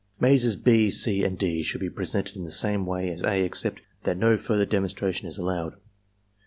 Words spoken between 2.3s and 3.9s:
in the same way as (a) except